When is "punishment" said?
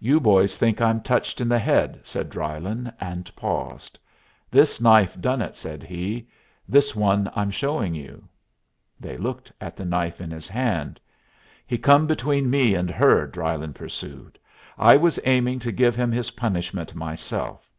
16.32-16.96